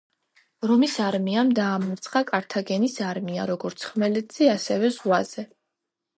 [0.69, 5.49] რომის არმიამ დაამარცხა კართაგენის არმია როგორც ხმელეთზე, ასევე ზღვაზე.